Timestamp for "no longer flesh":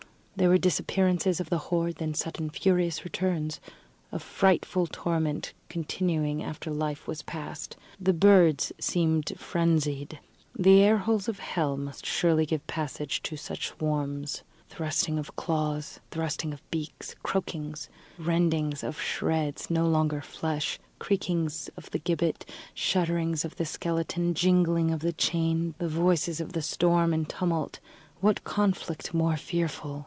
19.69-20.79